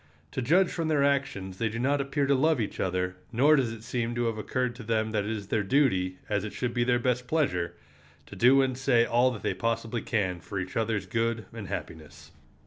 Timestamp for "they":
1.59-1.69, 9.43-9.53